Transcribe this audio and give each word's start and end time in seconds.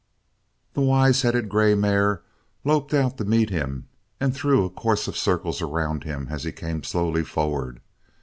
The 0.73 0.81
wise 0.81 1.21
headed 1.21 1.47
grey 1.47 1.75
mare 1.75 2.23
loped 2.63 2.91
out 2.91 3.19
to 3.19 3.23
meet 3.23 3.51
him 3.51 3.87
and 4.19 4.33
threw 4.35 4.65
a 4.65 4.69
course 4.71 5.07
of 5.07 5.15
circles 5.15 5.61
around 5.61 6.05
him 6.05 6.29
as 6.31 6.43
he 6.43 6.51
came 6.51 6.81
slowly 6.81 7.23
forward. 7.23 7.81